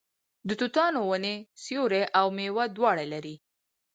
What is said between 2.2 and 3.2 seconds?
میوه دواړه